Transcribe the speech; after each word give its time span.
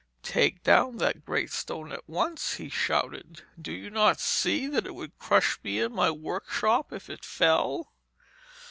'Take 0.23 0.63
down 0.63 0.97
that 0.97 1.23
great 1.23 1.51
stone 1.51 1.91
at 1.91 2.09
once,' 2.09 2.55
he 2.55 2.69
shouted. 2.69 3.43
'Do 3.61 3.71
you 3.71 3.91
not 3.91 4.19
see 4.19 4.65
that 4.65 4.87
it 4.87 4.95
would 4.95 5.15
crush 5.19 5.59
me 5.63 5.79
and 5.79 5.93
my 5.93 6.09
workshop 6.09 6.91
if 6.91 7.07
it 7.07 7.23
fell?' 7.23 7.91